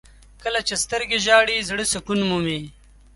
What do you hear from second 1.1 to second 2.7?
ژاړي، زړه سکون مومي.